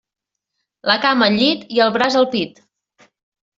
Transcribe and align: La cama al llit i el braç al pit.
La 0.91 0.95
cama 1.03 1.27
al 1.33 1.37
llit 1.43 1.69
i 1.77 1.83
el 1.87 1.93
braç 1.99 2.19
al 2.25 2.29
pit. 2.35 2.61